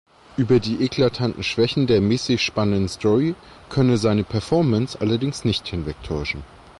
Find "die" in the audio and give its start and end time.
0.59-0.81